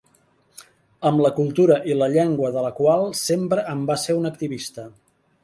[1.09, 4.89] Amb la cultura i la llengua de la qual sempre en va ser un activista.